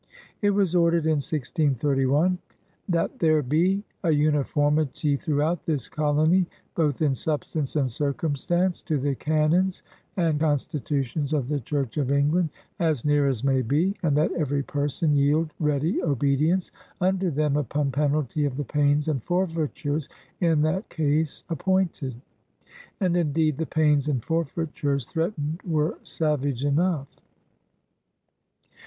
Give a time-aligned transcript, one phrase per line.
[0.41, 2.37] It was ordered in 1631:*^
[2.89, 9.13] That there bee a unifcNrmitie throughout this colony both in substance and circumstance to the
[9.13, 9.83] cannons
[10.17, 14.63] and constitutions of the church of England as neere as may bee, and that every
[14.63, 20.09] person yeald readie obedience unto them uppon penaltie of the paynes and forfeitures
[20.39, 22.15] in that case appoynted."
[22.99, 27.19] And, indeed, the pains and forfeitures threatened were savage enough.